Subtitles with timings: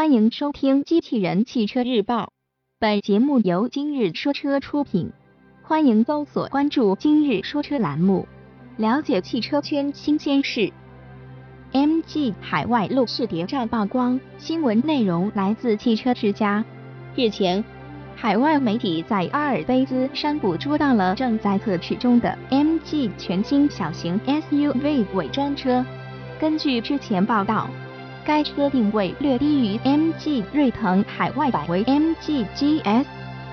[0.00, 2.22] 欢迎收听《机器人汽车日报》，
[2.78, 5.12] 本节目由今日说车出品。
[5.62, 8.26] 欢迎搜索关注“今日说车”栏目，
[8.78, 10.72] 了解汽车圈新鲜事。
[11.72, 16.64] MG 海外路试谍照曝光，新闻内容来自汽车之家。
[17.14, 17.62] 日前，
[18.16, 25.84] 海外媒体在阿尔卑斯山捕捉到了正在测试中的 MG 全新小型 SUV 伪装车。
[26.40, 27.68] 根据之前报道。
[28.30, 33.04] 该车定位略低于 MG 锐腾海外版为 MG GS，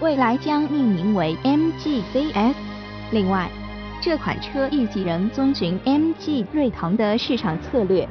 [0.00, 2.54] 未来将命名为 MG ZS。
[3.10, 3.50] 另外，
[4.00, 8.08] 这款车预计仍遵循 MG 锐腾的市场策略，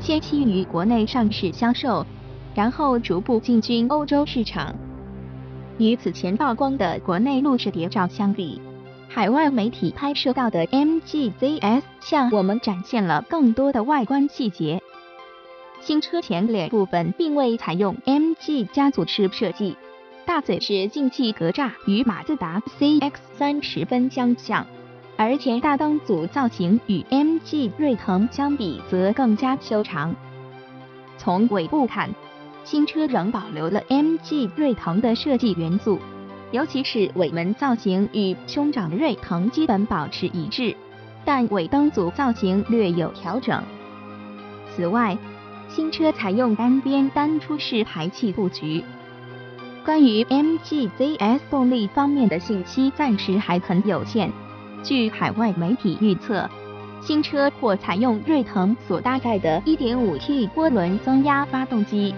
[0.00, 2.04] 先期于国内上市销售，
[2.54, 4.74] 然后逐步进军欧洲市场。
[5.78, 8.60] 与此前曝光的国内路试谍照相比，
[9.08, 14.82] 海外媒体拍摄到的 MG ZS 向我们展现了更多的外观细节。
[15.82, 19.76] 新车前脸部分并未采用 MG 家族式设计，
[20.24, 24.64] 大嘴式进气格栅与马自达 CX-3 十分相像，
[25.16, 30.14] 而前大灯组造型与 MG 锐腾相比则更加修长。
[31.18, 32.08] 从尾部看，
[32.62, 35.98] 新车仍保留了 MG 锐腾的设计元素，
[36.52, 40.76] 尤其是尾门造型与兄长锐腾基本保持一致，
[41.24, 43.60] 但尾灯组造型略有调整。
[44.74, 45.18] 此外，
[45.74, 48.84] 新车采用单边单出式排气布局。
[49.82, 54.30] 关于 MG ZS 动力方面的信息暂时还很有限。
[54.82, 56.46] 据海外媒体预测，
[57.00, 62.14] 新车或采用锐腾所搭载的 1.5T 涡轮增压发动机，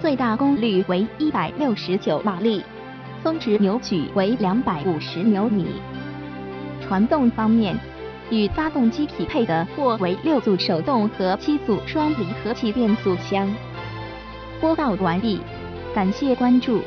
[0.00, 2.62] 最大功率为169马力，
[3.24, 5.66] 峰值扭矩为250牛米。
[6.80, 7.76] 传动方面。
[8.32, 13.46] 与发动机匹配的或为六速手动和七速双离合器变速箱。
[14.58, 15.38] 播报完毕，
[15.94, 16.80] 感谢关注。